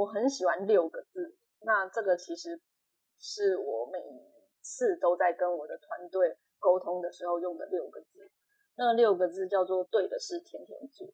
[0.00, 1.36] 我很喜欢六个字。
[1.60, 2.58] 那这个其实
[3.18, 3.98] 是我每
[4.62, 8.30] 次都在跟我的团队沟通的时候用的六个字。
[8.76, 11.06] 那六个字叫做“对的事天天做”。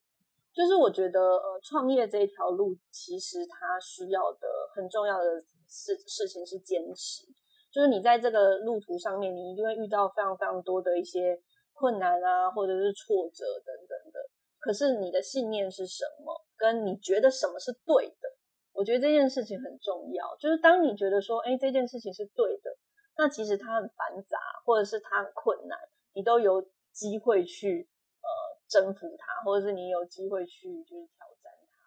[0.55, 4.47] 就是我觉得，呃，创业这一条路，其实它需要的
[4.77, 7.27] 很重要的事事情是坚持。
[7.73, 11.43] 就是你在这个路途上面，你一定会遇到非常非常多的一些
[11.75, 14.21] 困难啊，或者是挫折等等的。
[14.61, 16.47] 可是你的信念是什么？
[16.57, 18.36] 跟你觉得什么是对的？
[18.77, 20.37] 我觉得这件事情很重要。
[20.37, 22.77] 就是当你觉得说，哎，这件事情是对的，
[23.17, 25.79] 那其实它很繁杂，或者是它很困难，
[26.13, 27.89] 你都有机会去
[28.21, 28.29] 呃。
[28.69, 31.87] 征服它，或者是你有机会去就是挑战它。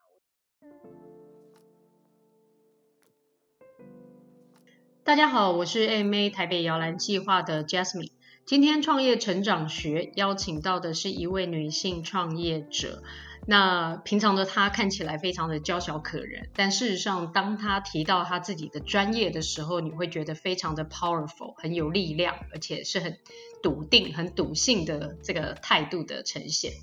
[5.03, 8.13] 大家好，我是 AMA 台北摇篮计划的 Jasmine。
[8.45, 13.03] 今天创业成长学邀请到的是一位女性创业者。
[13.49, 23.17] 那平常的他看起来非常的娇小可人，但事实上，当他提到他自己的专业的时候，你会觉得非常的 powerful，很有力量，而且是很
[23.63, 26.73] 笃定、很笃信的这个态度的呈现。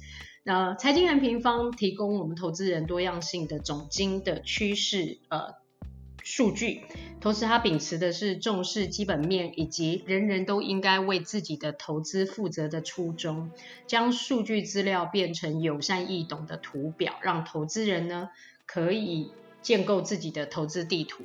[0.42, 5.54] 那财经人平方提供我们投资人多样性的总经的趋势呃。
[6.28, 6.82] 数据，
[7.20, 13.52] 同时他秉持的是重视基本面以及人人都应该为自己的投资负责的初衷，
[13.86, 18.30] 将数据资料变成友善易懂的图表，让投资人呢
[18.66, 19.30] 可以
[19.62, 21.22] 建构自己的投资地图。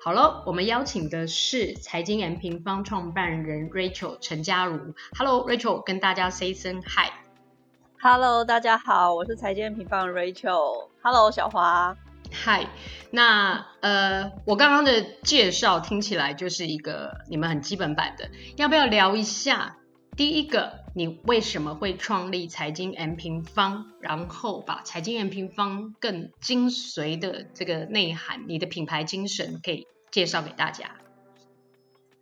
[0.00, 4.94] 好了，我们邀请的是财经 M 平方创办人 Rachel 陈嘉如。
[5.18, 7.10] Hello Rachel，跟大家 say 声 Hi。
[7.98, 10.90] Hello，大家好，我是财经 M 平方 Rachel。
[11.02, 11.96] Hello，小华。
[12.34, 12.68] 嗨，
[13.12, 19.76] 那呃，我刚刚的介绍听起来就是一个你们很基本版的，要不要聊一下？
[20.16, 23.86] 第一个，你为什么会创立财经 M 平方？
[24.00, 30.90] 然后把财经 M 平方更精髓的这个内涵，你的品牌精神，可以介绍给大家。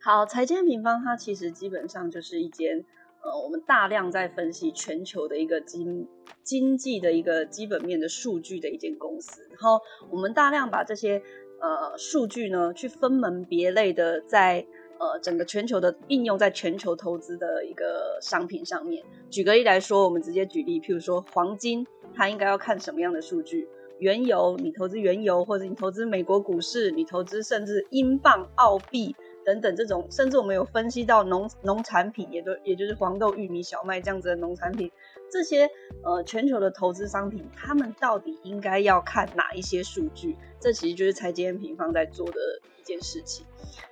[0.00, 2.84] 好，财经 M 平方它其实基本上就是一间。
[3.22, 6.08] 呃，我们大量在分析全球的一个经
[6.42, 9.80] 经济的一个基本面的数据的一间公司，然后
[10.10, 11.22] 我们大量把这些
[11.60, 14.66] 呃数据呢，去分门别类的在
[14.98, 19.04] 呃整个全球的应用在全球投资的一个商品上面。
[19.30, 23.68] 举个例来说，我们直接举例，譬如说黄金，它应该要看什么样的数据？
[23.98, 29.14] 原油，你投资原油，或者你投资美国股市，你投资甚至英镑、澳币。
[29.44, 34.90] 等等，这种甚至我们有分析到农农产品，也都也就是黄豆、玉米、小麦这样子的农产品，
[35.30, 35.68] 这些
[36.04, 40.36] 呃全球的投资商品，他们到底应该要看哪一些数据？
[40.60, 42.40] 这其实就是财经平方在做的
[42.78, 43.44] 一件事情。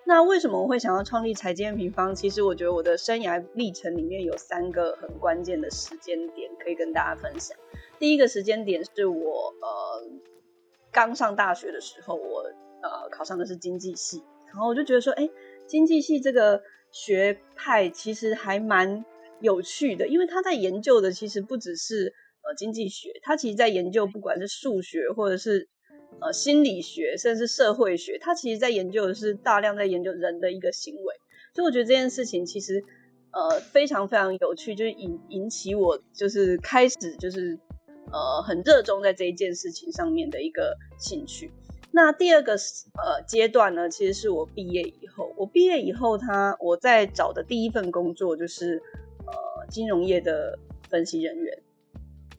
[0.04, 2.14] 那为什么我会想要创立财经平方？
[2.14, 7.56] 其实我觉得我的生涯历程里面有三个很关键的时间点可以跟大家分享。
[7.98, 10.10] 第一个时间点是我呃
[10.92, 12.42] 刚上大学的时候，我
[12.82, 14.22] 呃考上的是经济系。
[14.52, 15.28] 然后我就觉得说，哎，
[15.66, 16.60] 经济系这个
[16.92, 19.04] 学派其实还蛮
[19.40, 22.12] 有趣的，因为他在研究的其实不只是
[22.42, 25.68] 呃经济学，他其实在研究不管是数学或者是
[26.20, 31.14] 呃心理学，甚至社会学，他其实在研究的是大量在研究人的一个行为。
[31.54, 32.84] 所以我觉得这件事情其实
[33.32, 37.58] 呃非常非常有趣，就是引引起我就是开始就是
[38.12, 41.50] 呃很热衷在这一件事情上面的一个兴趣。
[41.92, 45.34] 那第二个呃阶段呢，其实是我毕业以后。
[45.36, 48.80] 我毕业以后他，我在找的第一份工作就是
[49.26, 50.56] 呃金融业的
[50.88, 51.62] 分析人员。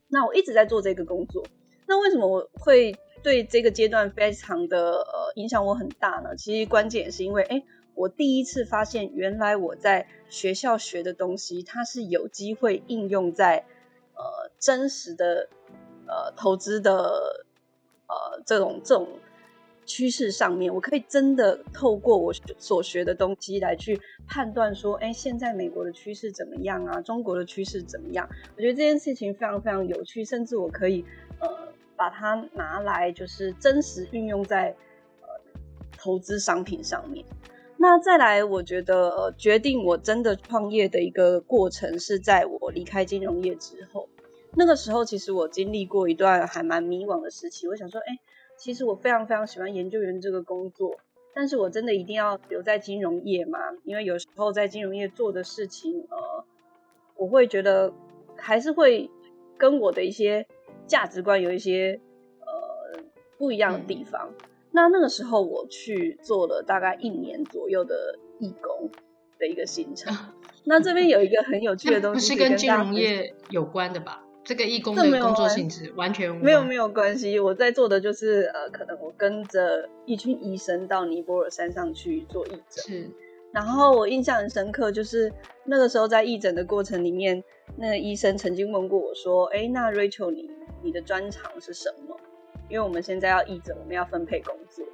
[0.08, 1.44] 那我一直在做这个工作。
[1.86, 6.34] 那为什么我会对这个阶段非常的呃影响我很大呢？
[6.38, 7.62] 其实关键也是因为，哎，
[7.94, 13.66] 我第一次发现原来我在学校学的东西，它是有机会应用在
[14.16, 15.50] 呃真实的
[16.08, 17.44] 呃投资的
[18.08, 19.10] 呃这种这种。
[19.92, 27.02] 趋势上面，我可以真的透过我所学的东西来去判断说，哎，现在美国的趋势怎么样啊？
[27.02, 28.30] 中国的趋势怎么样？
[28.56, 31.04] 我觉得这件事情非常非常有趣，甚至我可以
[31.42, 31.48] 呃
[31.98, 34.74] 把它拿来就是真实运用在
[35.22, 35.28] 呃
[35.98, 37.26] 投资商品上面。
[37.76, 44.08] 那再来，我觉得决定我真的创业的一个过程是在我离开金融业之后。
[44.56, 48.18] 那个时候，其实我经历过一段还蛮迷惘的时期，我想说，哎。
[48.62, 51.00] 其实我非常非常喜欢研究员这个工作，
[51.34, 53.58] 但是我真的一定要留在金融业吗？
[53.84, 56.46] 因为有时候在金融业做的事情，呃，
[57.16, 57.92] 我会觉得
[58.38, 59.10] 还是会
[59.58, 60.46] 跟我的一些
[60.86, 62.00] 价值观有一些
[62.42, 63.02] 呃
[63.40, 64.30] 不一样的地方。
[64.30, 64.50] 嗯。
[64.74, 68.92] 那那个时候我去做了大概一年左右的义工
[69.40, 70.16] 的一个行程。
[70.66, 74.24] 那这边有一个很有趣的东西，是跟金融业有关的吧？
[74.52, 77.40] 这个义工的工作性质完全没有没有关系。
[77.40, 82.84] 我在做的就是呃，可能我跟着一群医生到尼泊尔山上去做义诊。
[82.84, 83.10] 是。
[83.54, 85.32] 然后我印象很深刻，就是
[85.64, 87.42] 那个时候在义诊的过程里面，
[87.78, 90.52] 那个医生曾经问过我说：“哎，那 Rachel，你
[90.84, 92.18] 你的专长是什么？
[92.68, 94.86] 因为我们现在要义诊，我们要分配工作。”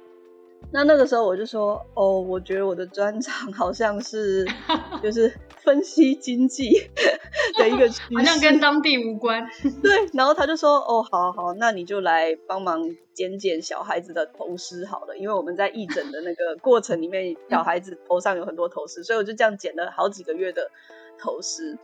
[0.70, 4.46] 那那个时候我就说：“哦，我觉得我的专长 好像是
[5.02, 5.32] 就是
[5.62, 6.70] 分析经济
[7.58, 9.46] 的一个趋势，好像跟当地无关。”
[9.82, 12.82] 对，然后他就说：“哦，好好，那你就来帮忙。”
[13.18, 20.70] 剪剪小孩子的头饰好了，因为我们在义诊的那个过程里面，小孩子头上有很多头饰，所以我就这样剪了好几个月的
[21.18, 21.76] 头饰。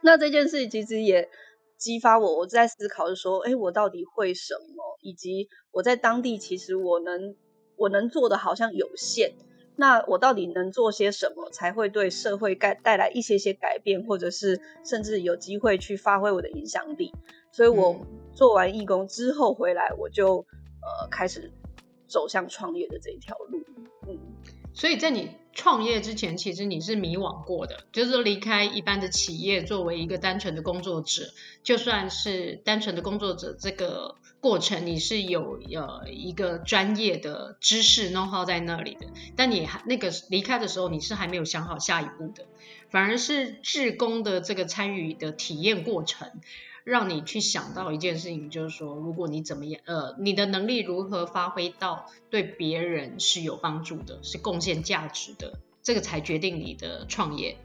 [0.00, 1.28] 那这件事情其实也
[1.76, 4.96] 激发我，我在思考，就说，哎，我到底会什么？
[5.02, 7.36] 以及我在当地，其实我能
[7.78, 9.32] 我能做的好像有限。
[9.80, 17.14] 那我到底能做些什么，才会对社会带带来一些些改变，或者是甚至有机会去发挥我的影响力？
[17.52, 18.04] 所以我
[18.34, 20.44] 做完义工之后回来，我就
[20.82, 21.52] 呃开始
[22.08, 23.62] 走向创业的这一条路。
[24.08, 24.18] 嗯，
[24.74, 31.22] 所以在你创业之前，其实你是迷惘过的，就是离开一般的企业，作为一个单纯的工作者，
[31.62, 39.06] 就算是单纯的工作者，这个过程你是有呃一个专业的知识弄好在那里的，
[39.36, 42.46] 但你还那个离开的时候，你是还没有想好下一步的，
[42.90, 46.30] 反而是志工的这个参与的体验过程。
[46.84, 57.58] 让你去想到一件事情，就是说，如果你怎么样，呃，你的能力如何发挥到对别人是有帮助的，是贡献价值的，这个才决定你的创业。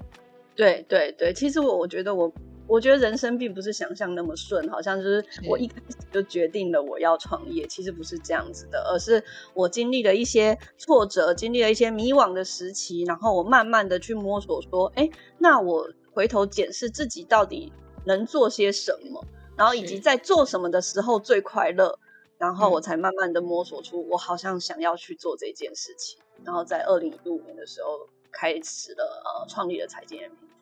[0.58, 2.34] 对对对，其实我我觉得我
[2.68, 9.24] 我觉得人生并不是想象那么顺，好像就是我一开始就决定了我要创业，其实不是这样子的，而是
[9.54, 17.72] 我经历了一些挫折，经历了一些迷惘的时期，然后我慢慢的去摸索，说，哎，那我回头检视自己到底。
[18.06, 19.26] 能做些什么，
[19.56, 21.98] 然后以及在做什么的时候最快乐，
[22.38, 30.53] 然后我才慢慢的摸索出我好像想要去做这件事情，然后在二零一五年的时候开始了呃创立了财经 M 平方。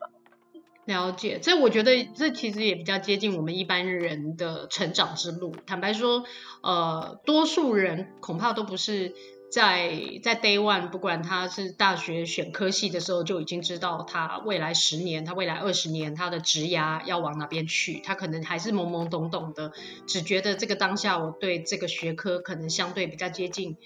[0.84, 5.54] 了解，这我觉得这其实也比较接近我们一般人的成长之路。
[5.66, 6.24] 坦白说，
[6.62, 9.14] 呃，多数人恐怕都不是。
[9.52, 18.00] 在在 Day One，不管他是大学选科系的时候，就已经知道他未来十年、他未来二十年他的职涯要往哪边去。
[18.00, 19.72] 他可能还是懵懵懂懂的，
[20.06, 23.76] 只觉得这个当下我对这个学科可能相对比较接近，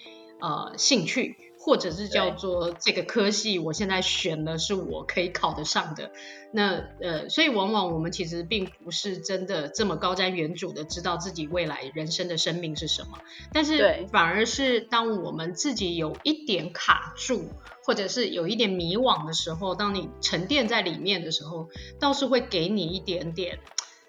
[0.41, 1.35] 呃，兴趣。
[1.67, 6.13] 或者是叫做这个科系，我现在选的是我可以考得上的。
[6.53, 13.19] 那呃，所以往往我们其实并不是真的这么高瞻远瞩的知道自己未来人生的生命是什么，
[13.53, 17.49] 但是反而是当我们自己有一点卡住，
[17.83, 23.59] 或者是有一点迷惘的时候，当你沉淀在里面的时候，倒是会给你一点点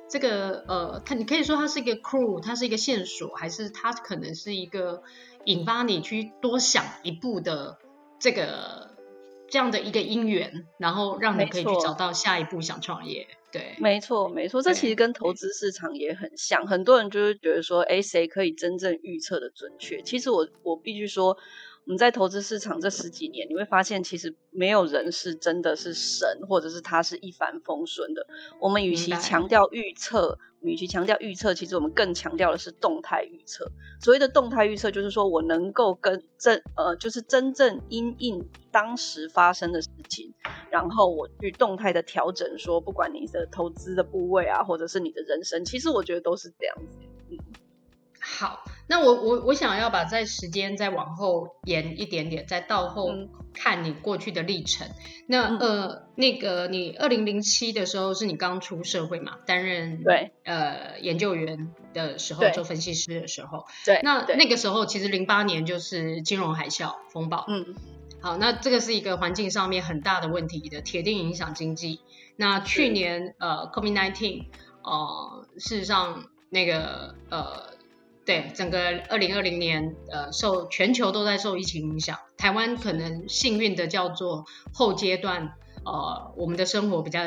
[0.07, 5.01] 这个呃，它你可以说它是一个 clue，它是一个线索，还是它可能是一个。
[5.45, 7.77] 引发你去多想一步的
[8.19, 8.95] 这个
[9.49, 13.27] 这样的一个因缘，然后让你可以去找到下一步想创业。
[13.51, 16.67] 对，没错没错，这其实跟投资市场也很像。
[16.67, 20.01] 很多人就是觉得说，哎，谁可以真正预测的准确？
[20.01, 21.37] 其实我我必须说。
[21.87, 28.27] 我们在投资市场这十几年，你会发现其实没有人是真的是神，或者是他是一帆风顺的。
[28.59, 33.71] 我们与其强调预测，与其强调预测，其实我们更强调的是动态预测。
[34.01, 40.33] 所谓的动态预测，就是说我能够跟真呃，就是真正因应当时发生的事情，
[40.69, 42.59] 然后我去动态的调整。
[42.59, 46.99] 说不管你的投资的部位啊，或者是你的人生，其实我觉得都是这样子。
[47.29, 47.37] 嗯。
[48.29, 53.09] 好，那我我我想要把在时间再往后延一点点，再到后
[53.53, 54.85] 看你过去的历程。
[54.85, 54.93] 嗯、
[55.27, 59.37] 那呃，那个你二零零七的时候是你刚出社会嘛？
[59.45, 63.65] 担任对呃研究员的时候，做分析师的时候。
[63.85, 64.01] 对。
[64.03, 67.45] 那那个时候其实零八年就是金融海啸风暴。
[67.47, 67.75] 嗯。
[68.19, 72.01] 好，那这个是一个环境上面很大的问题的，铁定影响经济。
[72.35, 74.43] 那去年呃，COVID-19，
[74.83, 77.76] 呃，事实上那个呃。
[78.27, 85.53] 对，整个二零二零年，呃，受全球都在受疫情影响，台湾可能幸运的叫做后阶段，
[85.85, 87.21] 呃，我们的生活比较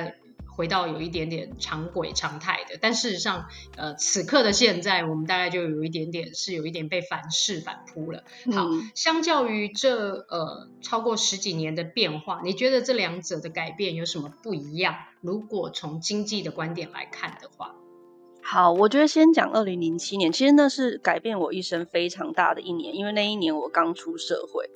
[0.46, 3.46] 回到有一点点常轨常态的，但事实上，
[3.78, 8.22] 呃，此刻的现在，我们大概就有一点点是有一点被反噬反扑了。
[8.54, 14.96] 好，嗯、相较于这呃超过十几年的变化，你觉得这两者的改变有什么不一样？
[15.22, 17.74] 如果从经济的观点来看的话。
[18.52, 24.68] 好，我觉得先讲二零零七年，其实那是改变我一生非常大的一年，因为那一年我刚出社会，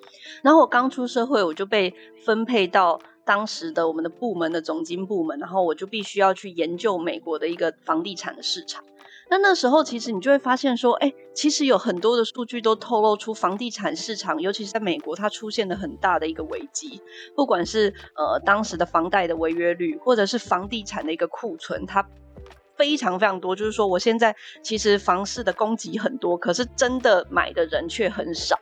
[0.44, 1.92] 然后我刚出社会，我就被
[2.24, 8.84] 分配到当时的我们的部门的总经部门，然后我就必须要去研究美国的一个房地产的市场。
[9.28, 17.00] 那那时候其实你就会发现说，哎，其实有很多的数据都透露出房地产市场，尤其是在美国，它出现了很大的一个危机。
[17.34, 22.06] 不管是呃当时的房贷的违约率，或者是房地产的一个库存，它
[22.76, 23.56] 非常非常多。
[23.56, 28.58] 就是说，我现在其实房市的供给很多，可是真的买的人却很少。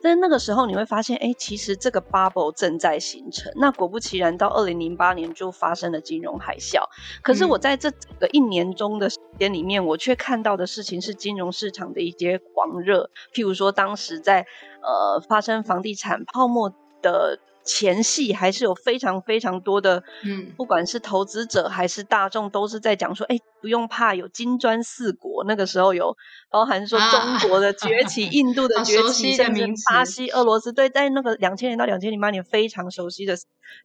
[0.00, 3.52] 但是那个时候你会发现，哎，其实这个 bubble 正在形成。
[3.56, 6.80] 那果不其然，到二零零八年就发生了金融海啸。
[7.22, 13.10] 可是我在这整个一年中的时间里面，我却看到的事情是金融市场的一些狂热。
[13.34, 14.46] 譬如说，当时在
[14.82, 17.40] 呃发生房地产泡沫的。
[17.68, 25.44] 前戏还是有非常非常多的，嗯，不管是投资者还是大众，都是在讲说，哎、欸，不用怕，有金砖四国。
[25.44, 26.16] 那个时候有
[26.50, 30.72] 包含说中国的崛起、 啊、印度的崛起，甚至巴西、俄罗斯。
[30.72, 33.36] 对，在那个两千年到两千零八年非常熟悉的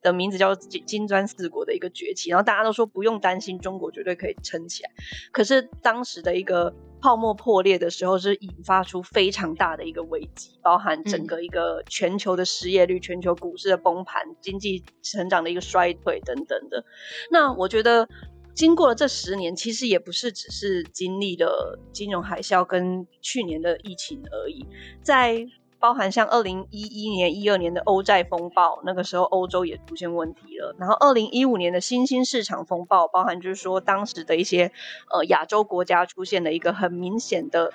[0.01, 2.29] 的名字叫金金砖四国的一个崛起。
[2.29, 4.89] 然后大家都说不用担心，中国绝对可以撑起来。
[5.33, 6.73] 可是当时的一个。
[7.03, 16.85] 泡沫破裂的时候，是引发出非常大的一个危机，包含整个一个全球的失业率、全球股市的崩盘、经济成长的一个衰退等等的。
[17.29, 18.07] 那我觉得，
[18.55, 24.65] 经过了这十年，其实也不是只是经历了金融海啸跟去年的疫情而已，
[25.03, 25.45] 在。
[25.83, 30.73] 包含像二零一一年、一二年的欧债风暴，那个时候欧洲也出现问题了。
[30.79, 34.71] 然后二零一五年的新兴市场风暴，包含就是说当时的一些
[35.11, 37.73] 呃亚洲国家出现了一个很明显的。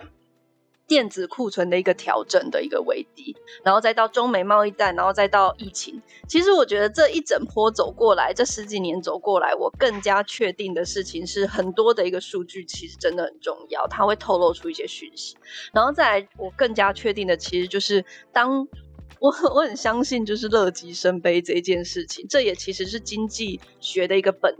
[0.88, 6.02] 电子库存的一个调整的一个危机，然后再到中美贸易战，然后再到疫情。
[6.26, 15.36] 其实我觉得这一整波走过来，这十几年走过来，我更加确定的事情是，很多的一个数据其实真的很重要，它会透露出一些讯息。
[15.74, 18.02] 然后再来，我更加确定的其实就是，
[18.32, 18.66] 当
[19.20, 24.56] 我 我很相信就是乐极生悲这一件事情，这也其实是经济学的一个本。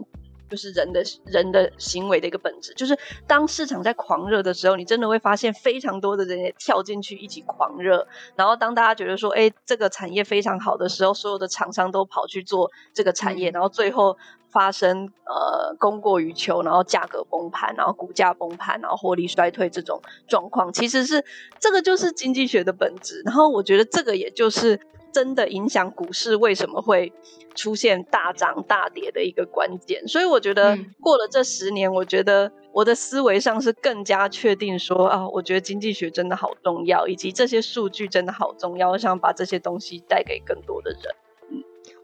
[0.49, 8.07] 就是人的人的行为的一个本质，就是当市场在狂热的时候，你真的会发现非常多的人也跳进去一起狂热。
[8.35, 14.17] 然后当大家觉得说，哎，这个产业非常好的时候，所有的厂商都跑去做这个产业，然后最后
[14.51, 21.25] 发生呃供过于求，然后价格崩盘，然后股价崩盘，然后获利衰退这种状况，其实是
[21.59, 23.23] 这个就是经济学的本质。
[23.25, 24.81] 然后我觉得这个也就是。
[25.13, 27.13] 真的影响股市为什么会
[27.55, 41.01] 出现大涨大跌的一个关键，所以我觉得过了这十年，我觉得我的思维上是更加确定说啊，我觉得经济学真的好重要，以及这些数据真的好重要，我想把这些东西带给更多的人。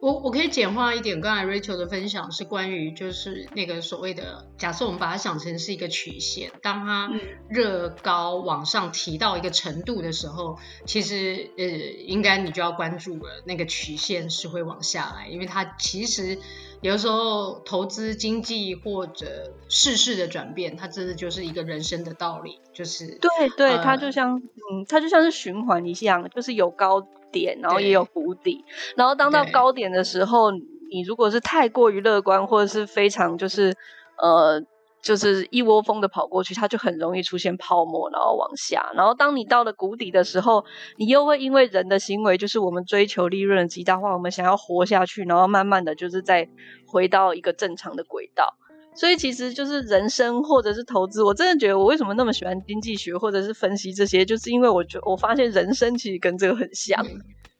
[0.04, 7.11] 我我可以简化一点，刚才 Rachel 的分享是关于就是那个所谓的，假设我们把它想成是一个曲线，当它
[7.49, 16.38] 热高往上提到一个程度的时候，其实呃应该你就要关注了，那个曲线是会往下来，因为它其实
[16.82, 27.08] 有时候投资经济或者世事的转变，它真的就是一个人生的道理，就是对对，呃、它就像嗯，它就像是循环一样，就是有高。
[27.35, 28.64] 点，然后也有谷底，
[28.97, 33.75] 然后当到高点的时候，你如果是太过于乐观，或者是非常就是
[34.17, 34.62] 呃，
[35.03, 38.93] 就是一窝蜂的跑过去，它就很容易出现泡沫，然后往下。
[38.95, 40.64] 然后当你到了谷底的时候，
[40.97, 46.49] 你又会因为人的行为，就是我们追求利润的极大化，我们想要活下去，然后慢慢的就是再
[46.87, 48.55] 回到一个正常的轨道。
[48.95, 57.05] 所以其实就是人生或者是投资，我真的觉得我为什么那么喜欢经济学或者是分析这些，就是因为我觉我发现人生其实跟这个很像。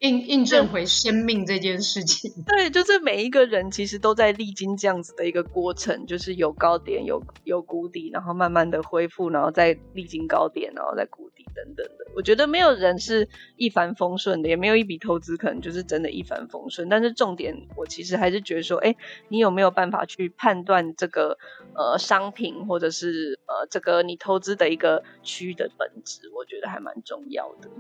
[0.05, 12.05] 印印证回生命这件事情，对，就是每一个人其实都在历经这样子的一个过程，就是有高点，有有谷底，然后慢慢的恢复，然后再历经高点，然后再谷底等等的。
[12.15, 16.91] 我觉得没有人是一帆风顺的，也没有一笔投资可能就是真的一帆风顺。
[16.91, 18.95] 但是重点，我其实还是觉得说，哎，
[19.29, 21.39] 你有没有办法去判断这个
[21.75, 26.29] 呃商品或者是呃这个你投资的一个区域的本质？
[26.37, 27.71] 我觉得还蛮重要的。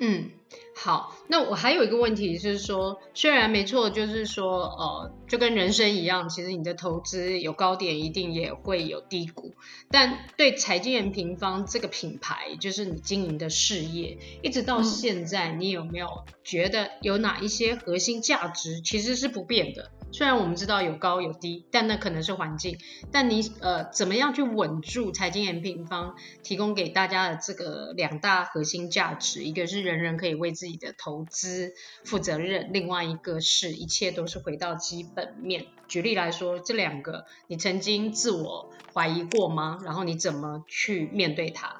[0.00, 0.30] 嗯，
[0.76, 9.54] 好，那我还有一个问题就是说，虽然没错，就是说，呃，就跟人生一样，其实你的投资有高点，一定也会有低谷。
[9.90, 16.08] 但对财经人平方这个品牌，就是你经营的事业，一直到现在，你有没有
[16.44, 19.90] 觉得有哪一些核心价值其实是不变的？
[20.10, 22.78] 虽然我们知道有高有低，但那可能是环境。
[23.12, 29.44] 但你呃，怎么样去稳住财经 M 平方提供给大家的这个两大核心价值？
[29.44, 31.72] 一个是人人可以为自己的投资
[32.04, 35.66] 负责任，另外一个是一切都是回到基本面。
[35.86, 39.78] 举例来说，这两个你曾经自我怀疑过吗？
[39.84, 41.78] 然后你怎么去面对它？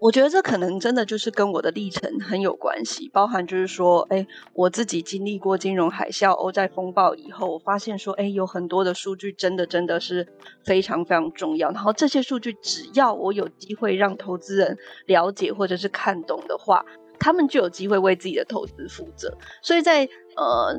[0.00, 10.26] 我觉得这可能真的就是跟我的历程很有关系，包含就是说，哎，我自己经历过金融海啸、欧债风暴以后，我发现说，哎，有很多的数据真的真的是
[10.64, 11.70] 非常非常重要。
[11.70, 16.82] 然后这些数据，只要我有机会让投资人了解或者是看懂的话，
[17.18, 19.36] 他们就有机会为自己的投资负责。
[19.60, 20.74] 所以在呃，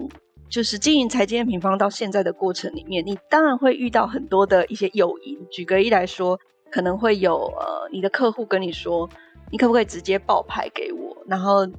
[0.49, 5.37] 就是经营财经的平方到现在的过程里面，你当然会遇到很多的一些诱因。
[5.51, 6.39] 举个例来说。
[6.71, 9.09] 可能会有呃，你的客户跟你说，
[9.51, 11.17] 你可不可以直接报牌给我？
[11.27, 11.75] 然后，嗯，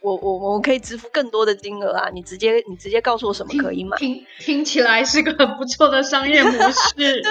[0.00, 2.08] 我我我可以支付更多的金额啊！
[2.12, 3.96] 你直接你直接告诉我什么可以买？
[3.96, 6.92] 听听，听起来是个很不错的商业模式。
[6.96, 7.22] 对，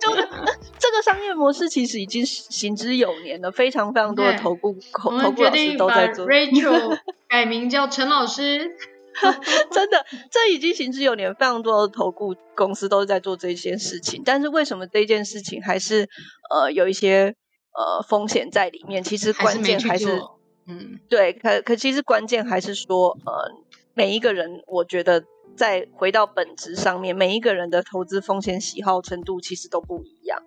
[0.00, 0.14] 就
[0.78, 6.26] 这个商业模式其实已经行之有年了，非常非常多的投顾投顾老师都在做。
[6.26, 6.98] Rachel
[7.28, 8.76] 改名叫陈老师。
[9.70, 14.22] 真的，这已经行之有年，非常多的投顾公司都是在做这件事情。
[14.24, 16.08] 但是为什么这件事情还是
[16.50, 17.34] 呃有一些
[17.72, 19.02] 呃风险在里面？
[19.02, 20.22] 其实关键还是，还是
[20.66, 23.50] 嗯，对，可可其实关键还是说呃
[23.94, 25.24] 每一个人，我觉得
[25.56, 30.42] 在回到本质上面，每一个人的投资风险喜好程度其实都不一样。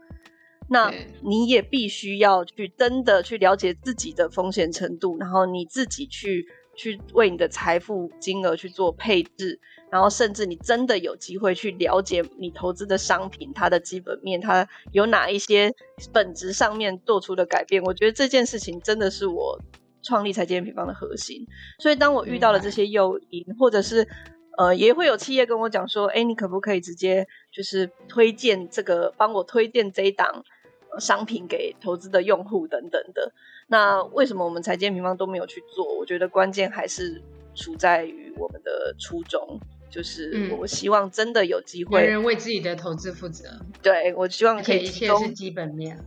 [0.69, 0.93] 那
[1.23, 6.45] 你也必须要去真的去了解自己的风险程度，然后你自己去。
[6.77, 15.73] 去为你的财富金额去做配置，然后甚至你真的有机会去了解你投资的商品，它的基本面，它有哪一些
[16.13, 17.83] 本质上面做出的改变。
[17.83, 19.59] 我觉得这件事情真的是我
[20.03, 21.45] 创立财经平方的核心。
[21.79, 24.07] 所以当我遇到了这些诱因，或者是
[24.57, 30.43] 呃，也会有企业跟我讲说，哎，你可不可以直接就是推荐这个，帮我推荐这一档
[30.99, 33.31] 商品给投资的用户等等的。
[33.67, 35.97] 那为什么我们财经平方都没有去做？
[35.97, 37.21] 我觉得关键还是
[37.53, 39.59] 出在于我们的初衷，
[39.89, 43.43] 就是我希望真的有机会，人人为自己的投资负责。
[43.81, 45.99] 对，我希望可以提供，一切是基本面，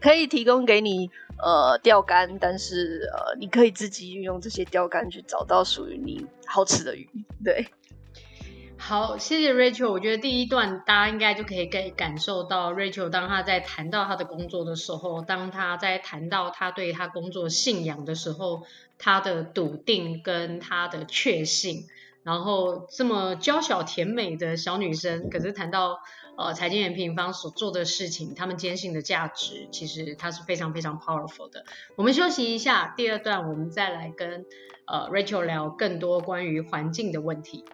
[0.00, 1.10] 可以提供给你
[1.42, 7.08] 呃钓竿，但是呃你可以自己运用这些钓竿去找到属于你好吃的鱼。
[7.44, 7.66] 对。
[8.82, 9.92] 好，谢谢 Rachel。
[9.92, 18.62] 我觉得第一段大家应该就可以感感受到 Rachel 当他在谈到他的工作的时候，当他在谈到他对他工作信仰的时候，
[18.98, 21.86] 他的笃定跟他的确信。
[22.22, 26.00] 然后这么娇小甜美的小女生，可是谈到
[26.36, 31.64] 呃财经 M 平方所做的事情，他们坚信的价值，其实它是非常非常 powerful 的。
[31.96, 34.46] 我们休息一下，第二段我们再来跟
[34.86, 37.64] 呃 Rachel 聊更多关于环境的问题。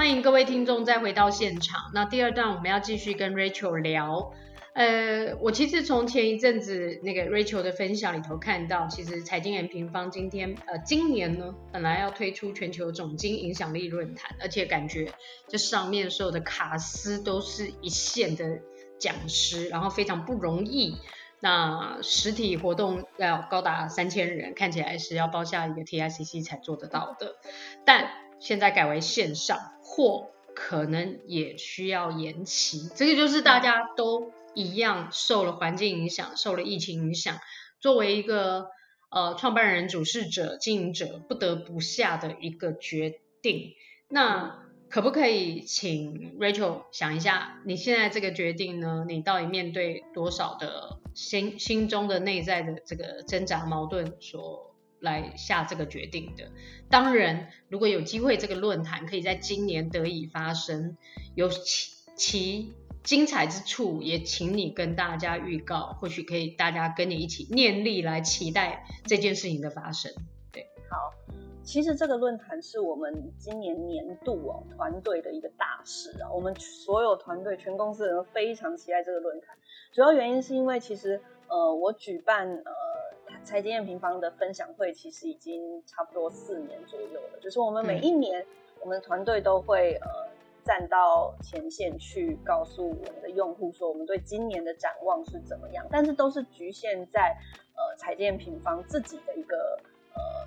[0.00, 1.90] 欢迎各位听众再回到现场。
[1.92, 4.32] 那第二段我们要继续跟 Rachel 聊。
[4.72, 15.12] 呃，我其实从前一阵子那个 Rachel 的分享里头看到，其实财经 M 平方今天呃今年呢本来要推出全球总经影响力论坛，而且感觉
[15.48, 18.58] 这上面所有的卡司都是一线的
[18.98, 20.96] 讲师，然后非常不容易。
[21.42, 27.36] 那实体活动要高达三千人，看起来是要包下一个 TICC 才做得到的，
[27.84, 28.10] 但
[28.40, 29.58] 现在改为线上。
[29.92, 37.38] 或可能也需要延期，这个就是大家都一样受了环境影响，受了疫情影响，
[37.80, 38.68] 作为一个
[39.10, 43.74] 呃创办人、主事者、经营者不得不下的一个决定。
[44.06, 49.04] 那可不可以请 Rachel 想一下，你现在这个决定呢？
[49.08, 54.69] 你到底面对多少的心心中的内在的这个挣扎矛盾所？
[55.00, 56.50] 来下这个决定的。
[56.88, 60.96] 当然，如果有机会，这个论坛可以在今年得以发生，
[61.34, 70.12] 有其其精彩之处，也请你跟大家预告，或许可以大家跟你一起念力来期待这件事情的发生。
[70.52, 71.12] 对，好，
[71.62, 79.56] 其实这个论坛是我们今年年度哦团队的一个大事啊，我们所有团队全公司人都非常期待这个论坛，
[79.92, 82.89] 主要原因是因为其实呃我举办呃。
[83.42, 88.46] 财经验平方的分享会其实已经差不多四年左右了，就是我们每一年，
[88.80, 90.08] 我们的团队都会呃
[90.64, 97.36] 站到前线去告诉我们的用户说我们对今年的展望是怎么样，但是都是局限在
[97.74, 99.78] 呃财经平方自己的一个
[100.14, 100.46] 呃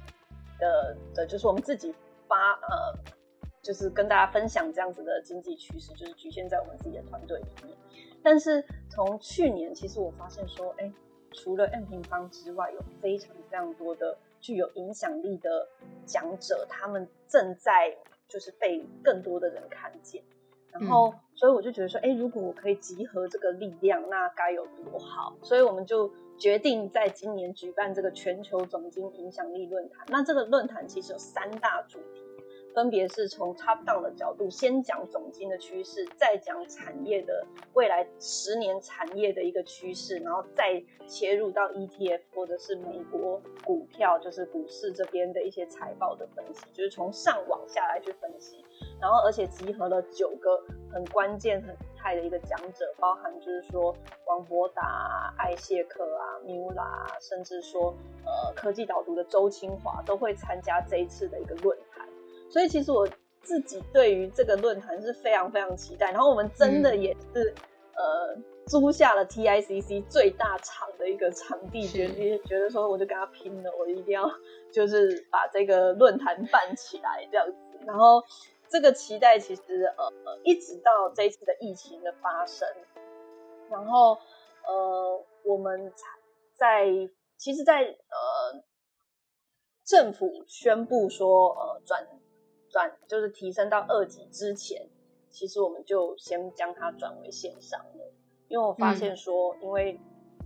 [0.60, 1.94] 的的，就是我们自己
[2.28, 2.98] 发呃
[3.62, 7.78] 就是跟大家分享这样子的经济趋势，就是局限在我们自己的团队里面。
[8.24, 10.90] 但是从去年，其实我发现说，哎。
[11.34, 15.68] 除了 M 平方之外，有非常非常多的具有影响力的
[16.06, 17.98] 讲者，他们正在
[18.30, 20.24] 就是被更多的人看见。
[20.72, 25.36] 然后，所以我就觉得说，哎，如果我可以集合这个力量，那该有多好。
[25.44, 30.04] 所以我们就决定在今年举办这个全球总经影响力论坛。
[30.10, 32.23] 那这个论坛其实有三大主题。
[32.74, 48.64] 分别是从 top down 的角度，先讲总经的趋势，再讲产业的未来十年产业的一个趋势，然后再切入到 ETF 或者是美国股票，就是股市这边的一些财报的分析，就是从上往下来去分析。
[49.00, 50.60] 然后而且集合了九个
[50.92, 57.94] 很关键、很厉害的一个讲者，包含就是说王博达、艾谢克啊、米乌拉，甚至说
[58.26, 62.08] 呃科技导读的周清华都会参加这一次的一个论坛。
[62.54, 63.10] 所以其实我
[63.42, 67.52] 自己对于这个论坛是非常非常期待，然后我们真的也是、
[67.96, 68.38] 嗯、呃
[68.68, 74.30] 租下了 TICC 最大场的一个场地，觉得觉得说我就跟他拼了，我一定要
[74.72, 77.56] 就是把这个论坛办起来这样子。
[77.88, 78.24] 然后
[78.70, 80.14] 这个期待其实呃
[80.44, 82.68] 一直到这一次的疫情的发生，
[83.72, 84.16] 然后
[84.68, 85.92] 呃我们
[86.54, 86.86] 在
[87.36, 88.64] 其实在，在呃
[89.84, 92.08] 政府宣布说呃转。
[92.74, 94.88] 转就是提升到二级之前，
[95.32, 98.12] 其实我们就先将它转为线上了，
[98.50, 100.00] 因为我发现说，因为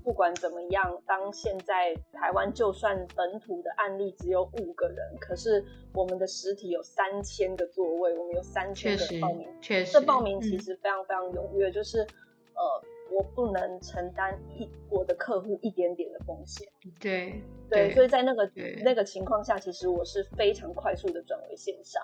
[0.03, 12.83] 不管怎么样，当现在台湾就算本土的案例只有五个人，可是我们的实体有三千个座位，我们有三千个报名，确实，这报名其实非常非常踊跃，就是呃。
[13.09, 16.67] 我不能承担一我的客户一点点的风险，
[16.99, 18.51] 对对，对，所以在那个
[18.83, 22.03] 那个情况下，其实我是非常快速的转为线上。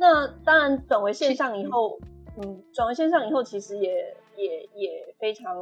[0.00, 1.98] 对，那当然转为线上以后，
[2.38, 5.56] 嗯，转为线上以后，其实也也也非常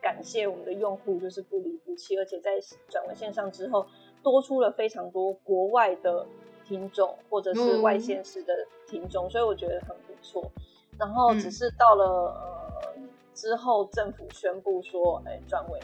[0.00, 2.52] 感谢我们的用户，就是不离不弃，而且在
[2.88, 3.84] 转为线上之后，
[4.22, 6.24] 多出了非常多国外的
[6.64, 8.54] 听众或者是外县市的
[8.86, 10.48] 听众，嗯，所以我觉得很不错。
[10.96, 12.34] 然后只是到了，
[12.96, 13.10] 嗯，呃。
[13.32, 15.80] 之后，政府宣布说，哎，转为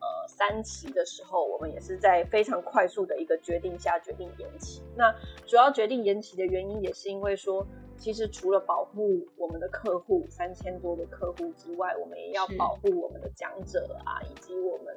[0.00, 4.82] 呃三期的时候，我们也是在非常快速的一个决定下决定延期。
[4.96, 5.14] 那
[5.46, 7.66] 主要决定延期的原因，也是因为说，
[7.98, 14.94] 其实除了保护我们的客户三千多的客户之外，我们也要保护我们的讲者啊，以及我们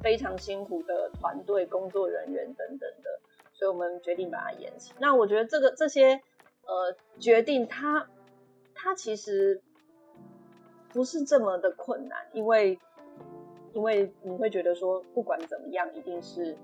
[0.00, 3.20] 非常辛苦的团队工作人员等等的，
[3.52, 4.92] 所以我们决定把它延期。
[4.98, 6.20] 那我觉得这个这些
[6.66, 8.08] 呃决定它，
[8.74, 9.62] 它它其实。
[10.92, 12.76] 不是这么的困难，因为
[13.72, 16.56] 因为你会觉得说，不管怎么样，一定是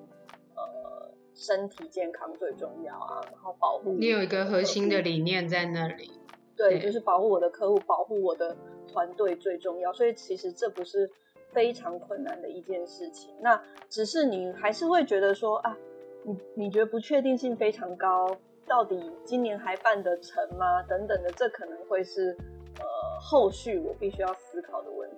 [0.55, 6.11] 呃身体健康最重要啊，然后保护你有一个核心的理念在那里，
[6.57, 8.57] 对，就是保护我的客户，保护我的
[8.89, 11.11] 团队最重要，所以其实这不是
[11.53, 13.35] 非常困难的一件事情。
[13.41, 15.77] 那只是你还是会觉得说啊，
[16.25, 20.83] 你你觉得不确定性非常高，到底今年还办得成吗？
[20.83, 22.37] 等等的，这可能会是。
[22.79, 22.85] 呃，
[23.19, 25.16] 后续我必须要思考的问题，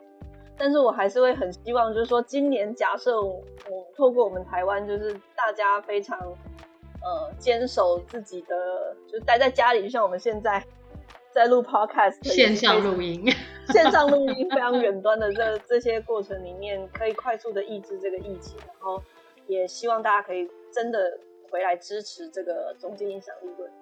[0.58, 10.62] 但是我还是会很希望，就是说，今年假设我，我透过我们台湾，就是大家非常呃坚守自己的，就待在家里，就像我们现在
[11.30, 13.24] 在录 podcast，线上录音，
[13.68, 19.00] 线上录音 非常远端的这这些过程里面，可以快速的抑制这个疫情，然后
[19.46, 21.18] 也希望大家可以真的
[21.50, 23.77] 回来支持这个中间影响力论坛。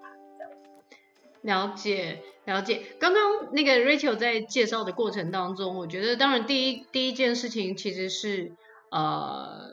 [1.46, 8.52] 了解了解，刚刚那个 Rachel 在介绍的过程当中，我觉得当然第一第一件事情其实是
[8.90, 9.70] 呃，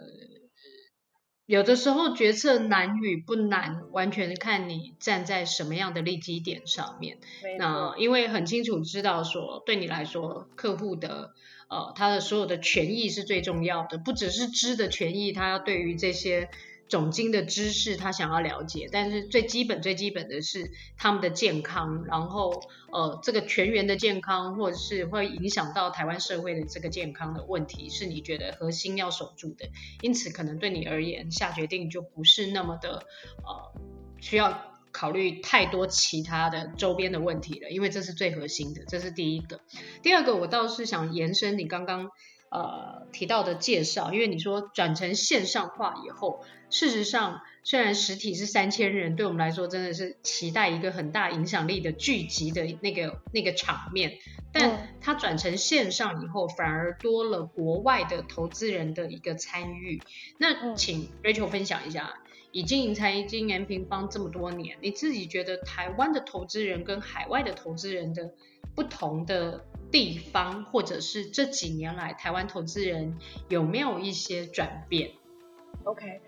[1.48, 7.18] 有的时候决策难与不难，完全看你站在什么样的利基点上面。
[7.58, 11.34] 那因为很清楚知道说，对你来说，客户的
[11.70, 16.50] 呃他的所有的权益是最重要的，不只是知的权益，他要对于这些。
[16.90, 29.70] 总经的知识他想要了解，但是最基本最基本的是他们的健康，然后呃这个全员的健康，或者是会影响到台湾社会的这个健康的问题，是你觉得核心要守住的，
[30.02, 33.06] 因此可能对你而言下决定就不是那么的
[33.44, 33.82] 呃
[34.20, 39.62] 需要考虑太多其他的周边的问题了，因为这是最核心的，这是第一个。
[40.04, 42.12] 第二个我倒是想延伸你刚刚。
[42.54, 54.20] 呃，提到的介绍，因为你说转成线上化以后，事实上虽然实体是三千人，对我们来说真的是期待一个很大影响力的聚集的那个那个场面，
[54.52, 60.00] 但它转成线上以后，反而多了国外的投资人的一个参与。
[60.38, 62.14] 那请 Rachel 分享一下，
[62.52, 68.32] 以经营财经 M 平方这么多年，你自己觉得台湾的投资人跟海外的投资人的
[68.76, 75.12] 不同的地方，或者是这几年来台湾投资人有没有一些转变
[75.84, 76.20] ？OK，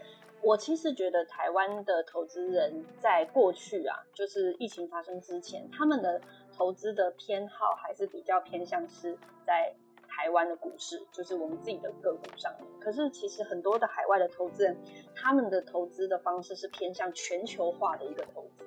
[0.44, 6.22] 我其实觉得台湾的投资人在过去啊，就是疫情发生之前，他们的
[6.56, 9.74] 投资的偏好还是比较偏向是在
[10.08, 12.70] 台湾的股市，就是我们自己的个股上面。
[12.80, 14.78] 可是其实很多的海外的投资人，
[15.16, 18.64] 他们的投资的方式是偏向全球化的一个投资。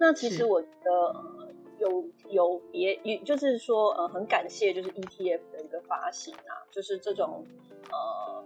[0.00, 7.44] 那其实我觉得、呃、有有别，也就是说呃很感谢就是 ETF 的一个发行啊，就是这种
[7.90, 8.44] 呃。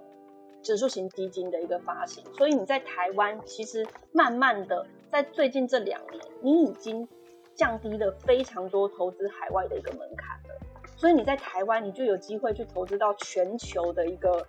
[0.62, 7.08] 指数型基金的一个发行，所以你在台湾其实慢慢的在最近这两年，你已经
[7.54, 10.60] 降低了非常多投资海外的一个门槛了。
[10.98, 14.46] 所以你在台湾，你就有机会去投资到全球的一个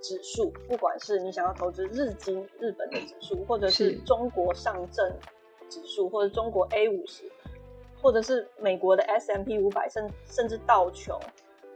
[0.00, 5.14] 指数，不管是你想要投资日经日本的指数，或者是中国上证
[5.68, 7.30] 指数，或者中国 A 五十，
[8.04, 11.18] 或者是美国的 S M P 五百，甚甚至道琼，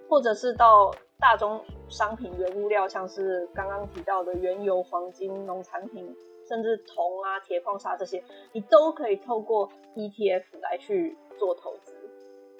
[0.07, 0.95] 或者是到。
[1.21, 11.93] 大宗商品、原物料，像是刚刚提到的原油、黄金、农产品，甚至铜啊、铁矿砂这些，你都可以透过 ETF 来去做投资。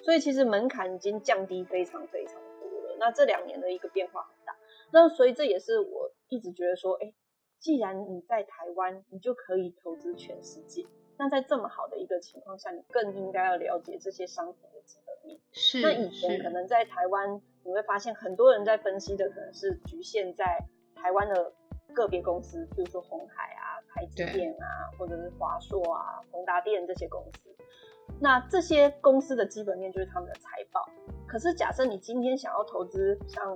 [0.01, 2.97] 所以其实门槛已经降低非常非常多了。
[2.99, 4.53] 那这两年的一个变化很大。
[4.91, 7.13] 那所以这也是我一直觉得说，哎，
[7.61, 10.85] 既然你在台湾，你就可以投资全世界。
[11.19, 15.39] 那在这么好的一个情况下，你更应该要了解这些商品的基本面。
[15.51, 15.81] 是。
[15.81, 17.39] 那以前可能在台湾。
[17.65, 20.57] 你会发现很多人在分析的可能是局限在
[20.95, 21.53] 台湾的
[21.93, 27.55] 个别公司，比如说红海啊、台积电啊，或者是华硕啊、宏达电这些公司。
[28.19, 30.89] 那这些公司的基本面就是他们的财报。
[31.27, 33.55] 可是假设你今天想要投资像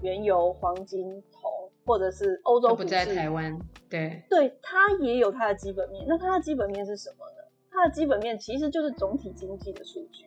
[0.00, 1.49] 原油、黄金、铜，
[1.90, 6.06] 或者是欧洲不在台湾，对，对，它也有它的基本面。
[6.06, 7.42] 那它的基本面是什么呢？
[7.68, 10.24] 它的基本面其实就是总体经济的数据。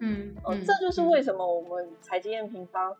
[0.00, 2.94] 嗯，哦，这就是为什么我们财经验平方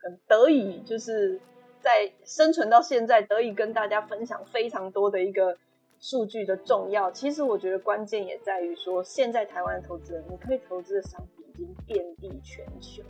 [0.00, 1.40] 很得以就是
[1.80, 5.58] 在生存到现在，得以跟大家分享非常多的一个
[5.98, 7.10] 数据的重要。
[7.10, 13.02] 其实我觉得关键也在于说，现在台湾的投资人，你可以投资的商品已经遍地全球。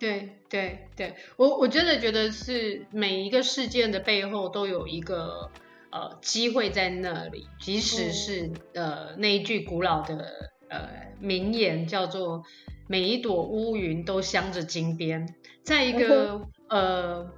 [0.00, 5.50] 对对对，我我真的觉得是每一个事件的背后都有一个
[5.90, 10.50] 呃机会在那里，即使是、嗯、呃那一句古老的。
[10.72, 12.44] 呃，名言叫做
[12.86, 15.34] “每一朵乌云都镶着金边”。
[15.66, 17.28] 在一个呃，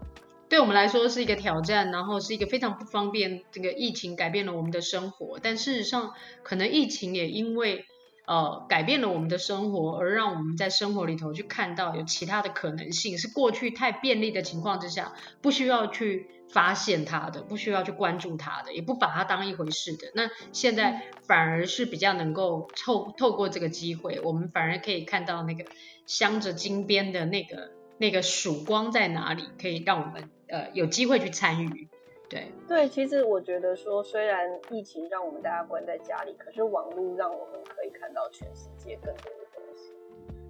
[0.50, 3.42] 对我们来说是一个挑战，然后是一个非常不方便。
[3.50, 7.86] 这个疫情改变了我们的生活，但事实上，可能疫情也因为
[8.26, 13.18] 呃改变了我们的生活，而让我们在生活里头去看到有其他的可能性。
[13.18, 16.28] 是过去太便利的情况之下，不需要去。
[16.52, 20.08] 发现它的，不需要去关注它的，也不把它当一回事的。
[20.14, 25.64] 那现在反而是比较能够透透过这个机会，我们反而可以看到那个
[26.04, 31.88] 镶着金边的那个那个曙光在哪里，可以让我们呃有机会去参与。
[32.32, 39.92] 对对，其实我觉得说，虽然疫情让我们大家关在家里，可是网络让我们可以看到全世界更多的东西。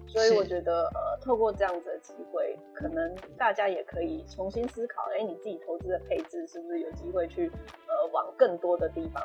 [0.07, 7.51] 所以我觉得，呃，透过这样子的机会，可能大家也可以重新思考，哎，你自己投资的配置是不是有机会去，
[7.87, 9.21] 呃，往更多的地方，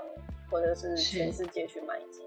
[0.51, 2.27] 或者是全世界去迈进。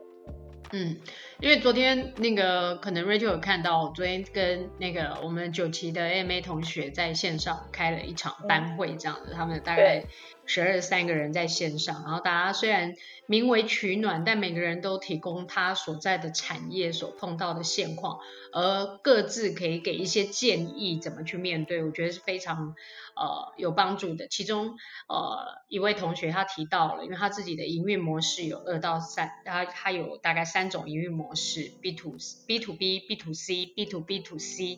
[0.73, 0.97] 嗯，
[1.39, 10.05] 因为昨天那个可能 Rachel 有看到，昨天跟那个我们九期的 AMA 同学在线上开了一场班会，这样子，嗯、他们大概
[10.45, 18.19] 十二三个人在线上，然后大家虽然名为取暖，但每个人都提供他所在的产业所碰到的现况，
[18.53, 22.75] 而各自可以给一些建议，怎么去面对，我觉得是非常。
[23.13, 24.25] 呃，有帮助的。
[24.29, 24.77] 其中，
[25.09, 34.77] 呃，一位同学他提到了，因为他自己的营运模式有二到三，他他有大概三三种营运模式：B to B to B、B to C、B to B to C。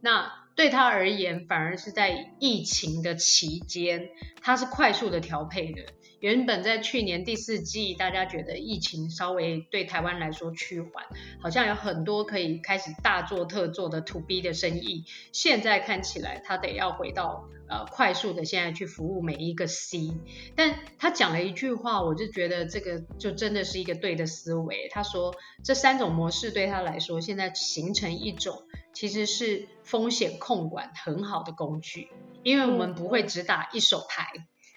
[0.00, 5.86] 那对他而言，反而是在疫情的期间，他是快速的调配的。
[6.20, 11.04] 原本在去年第四季，大家觉得疫情稍微对台湾来说趋缓，
[11.40, 15.04] 好像有很多可以开始大做特做的 To B 的生意。
[15.32, 20.12] 现在看起来，他得要回到呃快速的现在去服务每一个 C。
[20.56, 24.88] 但他讲了一句话，我就觉得这个就真的是一个对的思维。
[24.90, 28.62] 他说这三种模式对他来说，现在形成一种
[28.94, 32.08] 其实是风险控管很好的工具，
[32.42, 34.26] 因为我们不会只打一手牌。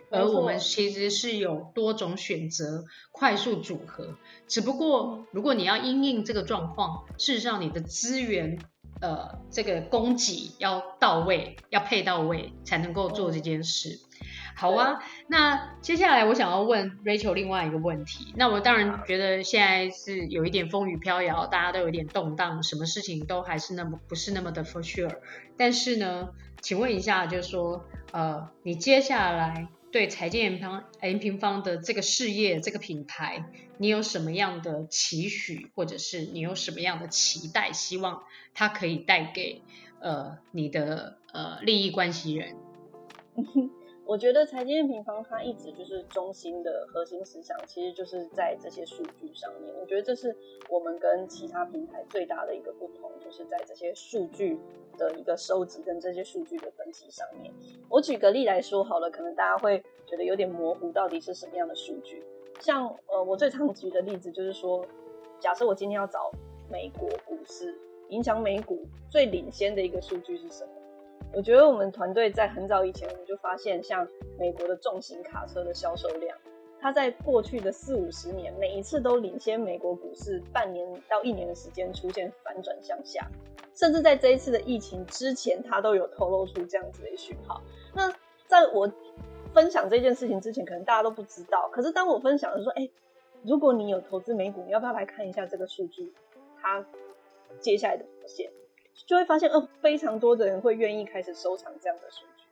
[0.10, 4.15] 而我们其实是有多种选择，快速组合。
[4.48, 8.60] 只不过，如果你要因应这个状况，事实上你的资源，
[9.02, 14.00] 呃，这个供给要到位，要配到位，才能够做这件事。
[14.56, 18.34] 好啊，那接下来我想要问 Rachel 另外一个问题。
[18.36, 25.20] 那我当然觉得现在是有一点风雨飘摇，大家都有点动荡，什么事情都还是那么不是那么的 for sure。
[25.58, 33.45] 但是呢，请问一下，就是说，呃，你接下来对财经 M 平 M 平方的这个事业、这个品牌，
[33.78, 38.23] 你有什么样的期许，或者是你有什么样的期待，希望
[38.54, 39.62] 它可以带给
[40.00, 42.56] 呃你的呃利益关系人？
[44.08, 49.76] 我觉得财经平方它一直就是中心的核心思想，其实就是在这些数据上面。
[49.82, 50.34] 我觉得这是
[50.70, 54.58] 我们跟其他平台最大的一个不同，就是在这些数据
[54.98, 57.54] 的一个收集跟这些数据的分析上面。
[57.89, 62.24] 我举个例来说好了，可能大家会觉得有点模糊，到底是什么样的数据？
[62.62, 64.86] 像呃，我最常举的例子就是说，
[65.38, 66.32] 假设我今天要找
[66.72, 70.72] 美国股市影响美股最领先的一个数据是什么？
[71.34, 74.08] 我觉得我们团队在很早以前，我们就发现，像
[74.39, 76.38] 美国的重型卡车的销售量，
[76.80, 83.27] 它在过去的四五十年，每一次都领先美国股市半年到一年的时间出现反转向下，
[83.75, 87.62] 甚至在这一次的疫情之前，它都有透露出这样子的讯号。
[87.93, 88.12] 那
[88.47, 88.91] 在我
[89.53, 91.69] 分享这件事情之前，可能大家都不知道。
[91.71, 92.89] 可是当我分享的时候，哎，
[93.43, 96.13] 如果你有投资美股，你要不要来看一下这个数据？
[96.62, 96.84] 它
[97.60, 98.49] 接下来的表现？
[99.06, 102.44] 就会发现，哦，非常多的人会愿意开始收藏这样的数据。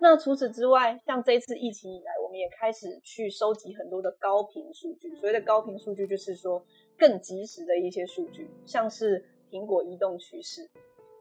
[0.00, 5.14] 那除此之外，像这次疫情以来，我们也开始去收集很多的高频数据。
[5.14, 6.62] 所谓的高频数据，就是说
[6.98, 10.68] 更及时的一些数据，像是苹果移动趋势。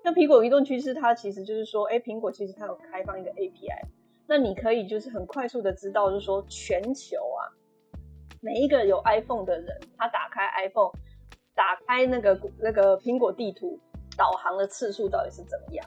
[0.04, 3.86] 那苹果移动趋势，它其实就是说，哎，苹果其实它有开放一个 API，
[4.28, 7.48] 那你可以就是很快速的知道，就是说全球啊，
[8.42, 10.92] 每一个有 iPhone 的人，他打开 iPhone，
[11.56, 13.80] 打开那个那个苹果地图。
[14.17, 15.86] 导航的次数到底是怎么样？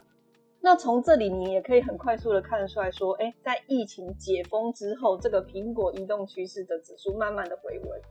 [0.59, 8.01] 那从这里你也可以很快速的看得出来说，哎，在疫情解封之后，这个苹果移动趋势的指数慢慢的回稳，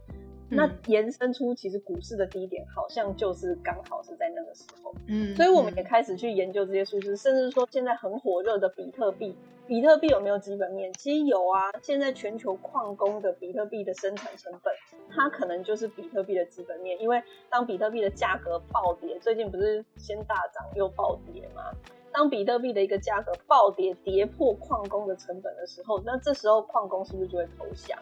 [0.50, 9.36] 嗯，那延伸出其实股市的低点好像就是刚好是在那个时候，嗯，所以我们也开始去研究这些数字，甚至说现在很火热的比特币。
[9.68, 10.92] 比特币有没有基本面？
[10.92, 11.72] 其实有啊。
[11.82, 14.72] 现在全球矿工的比特币的生产成本，
[15.10, 16.96] 它可能就是比特币的基本面。
[17.02, 21.72] 因为当比特币的价格暴跌，最近不是先大涨又暴跌吗？
[22.12, 27.98] 当比特币的一个价格暴跌，跌破矿工的成本的时候，那这时候矿工是不是就会投降？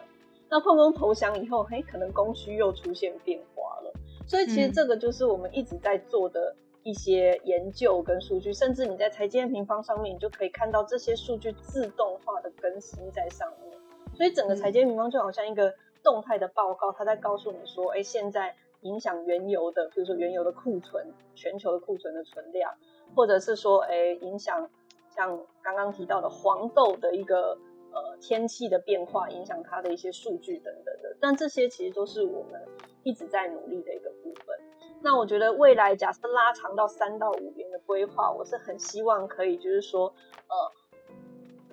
[0.49, 3.93] 那矿工投降以后，嘿，可能供需又出现变化了。
[4.27, 6.55] 所以其实这个就是我们一直在做的。
[6.85, 13.75] 一些研究跟数据，甚至你在财经平方上面，你就可以看到这些数据自动化的更新在上面。
[14.15, 22.71] 所以整个财经平方就好像一个动态的报告，它在告诉你说，哎，现在影响原油的，比如说原油的库存，全球的库存的存量，
[23.15, 24.69] 或者是说，哎，影响
[25.09, 27.57] 像刚刚提到的黄豆的一个
[27.95, 31.15] 呃天气的变化，影响它的一些数据等等的。
[31.21, 32.61] 但这些其实都是我们
[33.03, 34.55] 一直在努力的一个部分。
[35.01, 40.13] 那我觉得未来假设拉长到三到五年的规划，我是很希望可以，就是说，
[40.47, 40.71] 呃，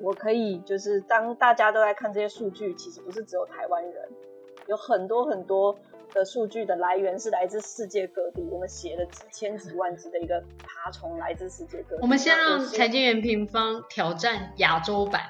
[0.01, 4.09] 我可以就是当大家都在看这些数据，其实不是只有台湾人，
[4.67, 5.75] 有很多很多
[6.13, 12.03] 的数据的来源是来自世界各地，我们写了几千几万只的一个爬虫来自世界各地。
[12.03, 15.23] 我们先让财经员平方挑战亚洲版。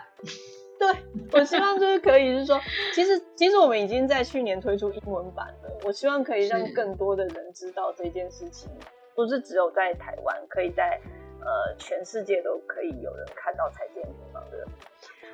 [0.82, 2.60] 对，我希望就是可以，就是说，
[2.92, 5.70] 其实其实我们已经在去年推出英文版了。
[5.84, 8.68] 我希望可以让更多的人知道这件事情，
[9.14, 11.00] 不是只有在台湾，可以在
[11.40, 14.66] 呃全世界都可以有人看到财经 M 平方的。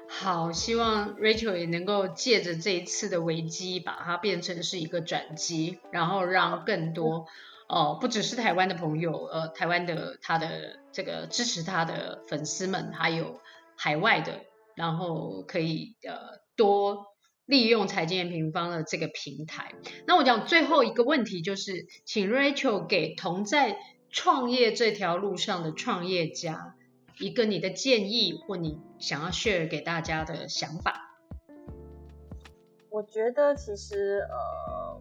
[0.06, 7.26] 好，希望 Rachel 也能够借着这一次的危机，把它变成是一个转机，然后让更多
[7.68, 13.40] 哦、呃，不只是台湾的朋友，呃，台湾的他的这个支持他的粉丝们，还有
[13.74, 14.32] 海外的。
[14.78, 17.06] 然后可以呃多
[17.44, 19.74] 利用财经平方的这个平台。
[20.06, 23.76] 那我讲最后一个问题就是，请 Rachel 给同在
[24.08, 26.76] 创业这条路上的创业家
[27.18, 31.18] 一个你的建议或你想要 share 给大家的想法。
[32.90, 35.00] 我觉得其实呃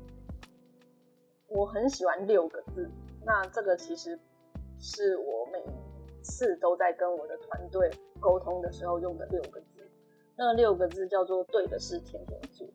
[1.47, 2.91] 我很喜欢六个字，
[3.25, 4.19] 那这个其实
[4.79, 5.59] 是我每
[6.27, 9.87] 次都在跟我的团队沟通的时候用的六个字，
[10.35, 12.67] 那六个字叫做“对的是天天做”。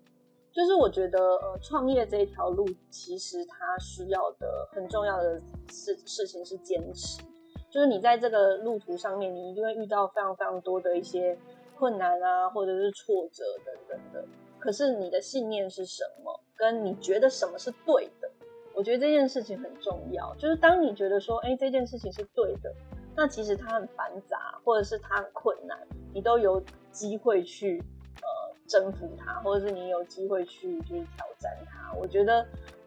[0.53, 7.23] 就是我觉得，呃，创业这一条路，其实它需要的很重要的事事情是坚持。
[7.71, 11.39] 就是你在这个路途上面，你一定会遇到非常非常多的一些
[11.79, 14.29] 困难啊，或者是挫折等等的。
[14.59, 16.41] 可是你的信念是什么？
[16.55, 18.31] 跟你觉得什么是对的？
[18.75, 20.35] 我觉得这件事情很重要。
[20.35, 22.71] 就是当你觉得说，哎，这件事情是对的。
[23.15, 25.79] 那其实它很繁杂，或者是它很困难，
[26.15, 27.83] 你都有机会去
[28.17, 31.93] 呃征服它，或者是你有机会去就是挑战它。
[31.95, 32.41] 我觉得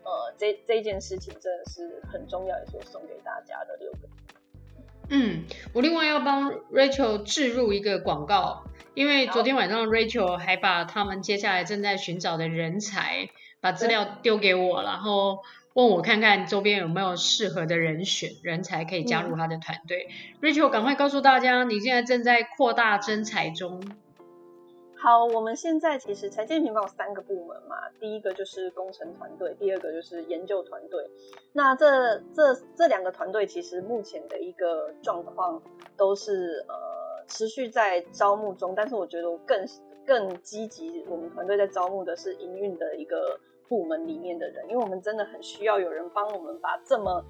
[0.03, 3.99] 呃这这件事情真的是很重要，也是我送给大家的六个。
[5.09, 8.63] 嗯，我另外要帮 Rachel 置入一个广告，
[8.95, 13.30] 因为昨天晚上 Rachel 还把他们接下来正在寻找的人才
[13.61, 15.43] 把资料丢给我，然后
[15.76, 20.07] 问我看看周边有没有适合的人选人才可以加入他的团队。
[20.09, 23.84] 嗯、Rachel，赶快告诉大家，你现在正在扩大征才中。
[24.97, 31.11] 好，我们现在其实财经平方有三个部门嘛，第一个就是工程团队，第二个就是研究团队。
[31.51, 35.61] 那这这这两个团队其实目前的一个状况
[35.97, 36.73] 都是呃
[37.28, 39.67] 持续在招募中，但是我觉得我更
[40.07, 47.24] 更积极，我们团队在招募的是营运的一个部门里面的人，因为我们真的很需要有人帮我们把这么，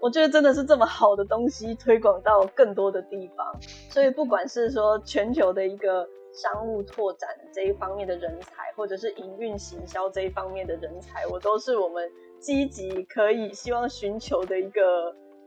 [0.00, 3.54] 我觉得真的是这么好的东西推广到更多的地方，
[3.90, 6.08] 所以不管是说全球的一个。
[6.32, 14.82] 商务拓展这一方面的人才，或者是营运行销这一方面的人才，我都是我们积极可以希望寻求的一个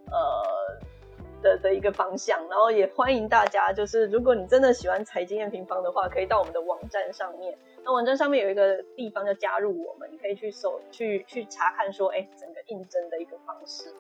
[0.09, 0.19] 呃
[1.43, 2.39] 的的一个方向。
[2.49, 7.55] 然后也欢迎大家，就是如果你真的喜欢财经验平方的话，可以到我们的网站上面。
[7.83, 13.93] 那网站上面有一个地方叫加入我们，你可以去搜去去查看说，哎，整个应征的一个方式。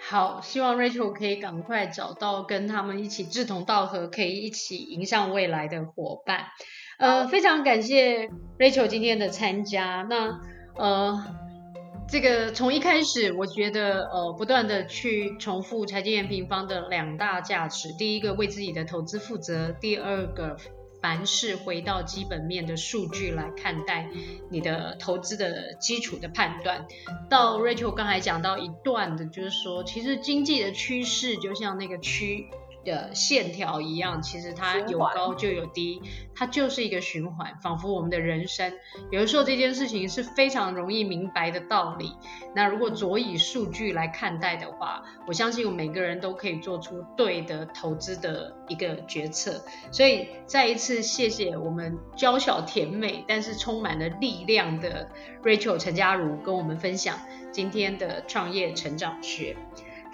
[0.00, 6.46] 好，希望 Rachel 可以赶快找到跟他们一起志同道合，可以一起迎向未来的伙伴。
[6.98, 10.04] 呃，非常感谢 Rachel 今天的参加。
[10.10, 10.40] 那
[10.76, 11.24] 呃，
[12.08, 20.56] 这个从一开始，我觉得呃，不断的去重复财经 M 平方的两大价值：第一个，为自己的投资负责；第二个。
[21.02, 24.08] 凡是回到基本面的数据来看待
[24.48, 26.86] 你的投资的基础的判断。
[27.28, 32.46] 到 Rachel 刚才讲到一段的，就是说，其实经济的趋势就像那个区。
[32.84, 36.00] 的线条一样，其实它有高就有低，
[36.34, 38.72] 它就是一个循环，仿佛我们的人生。
[39.10, 42.12] 有的时候这件事情是非常容易明白的道理。
[42.54, 49.62] 那如果着以数据来看待的话，我相信我们每个人都可以做出对的投资的一个决策。
[49.90, 55.08] 所以再一次谢谢我们娇小甜美但是充满了力量的
[55.42, 57.18] Rachel 陈嘉如跟我们分享
[57.50, 59.56] 今天的创业成长学。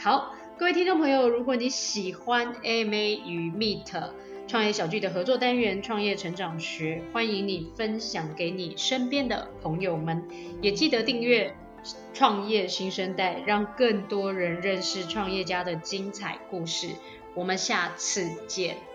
[0.01, 0.35] 好。
[0.59, 4.11] 各位听众朋友，如果你喜欢 AMA 与 Meet
[4.49, 10.27] 创业小聚的合作单元《创业成长学》，欢迎你分享给你身边的朋友们，
[10.61, 11.55] 也记得订阅
[12.13, 16.89] 《创业新生代》，让更多人认识创业家的精彩故事。
[17.35, 18.88] 我们下次见。